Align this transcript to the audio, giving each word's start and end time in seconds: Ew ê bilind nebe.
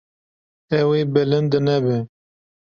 Ew 0.79 0.89
ê 0.99 1.01
bilind 1.13 1.53
nebe. 1.65 1.97